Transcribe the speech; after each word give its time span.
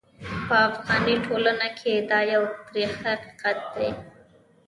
په 0.47 0.55
افغاني 0.69 1.15
ټولنه 1.25 1.67
کې 1.79 1.93
دا 2.09 2.19
یو 2.33 2.43
ترخ 2.71 2.93
حقیقت 3.07 3.57
دی. 3.73 3.89